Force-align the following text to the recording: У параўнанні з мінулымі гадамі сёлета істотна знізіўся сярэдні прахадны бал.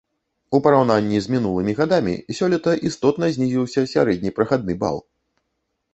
У 0.57 0.59
параўнанні 0.67 1.19
з 1.25 1.33
мінулымі 1.35 1.75
гадамі 1.81 2.15
сёлета 2.39 2.73
істотна 2.91 3.25
знізіўся 3.39 3.87
сярэдні 3.95 4.35
прахадны 4.39 4.73
бал. 4.87 4.97